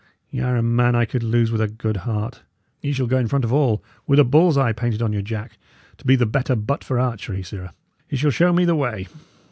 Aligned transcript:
Y' 0.31 0.39
are 0.39 0.55
a 0.55 0.63
man 0.63 0.95
I 0.95 1.05
could 1.05 1.21
lose 1.21 1.51
with 1.51 1.61
a 1.61 1.67
good 1.67 1.97
heart; 1.97 2.41
ye 2.81 2.91
shall 2.91 3.05
go 3.05 3.19
in 3.19 3.27
front 3.27 3.45
of 3.45 3.53
all, 3.53 3.83
with 4.07 4.17
a 4.17 4.23
bull's 4.23 4.57
eye 4.57 4.73
painted 4.73 4.99
on 5.03 5.13
your 5.13 5.21
jack, 5.21 5.59
to 5.99 6.05
be 6.07 6.15
the 6.15 6.25
better 6.25 6.55
butt 6.55 6.83
for 6.83 6.99
archery; 6.99 7.43
sirrah, 7.43 7.71
ye 8.09 8.17
shall 8.17 8.31
show 8.31 8.51
me 8.51 8.65
the 8.65 8.73
way." 8.73 9.07